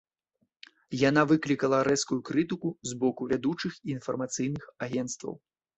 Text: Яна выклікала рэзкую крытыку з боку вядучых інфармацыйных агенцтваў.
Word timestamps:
Яна 1.09 1.21
выклікала 1.33 1.77
рэзкую 1.89 2.19
крытыку 2.31 2.69
з 2.93 3.01
боку 3.05 3.21
вядучых 3.35 3.73
інфармацыйных 3.99 4.63
агенцтваў. 4.89 5.33